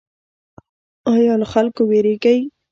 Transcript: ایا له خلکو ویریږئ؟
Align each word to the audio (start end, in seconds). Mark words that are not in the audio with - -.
ایا 1.13 1.33
له 1.41 1.47
خلکو 1.53 1.81
ویریږئ؟ 1.89 2.39